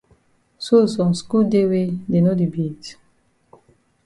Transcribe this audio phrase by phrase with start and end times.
[0.65, 2.83] So some skul dey wey dey no di beat?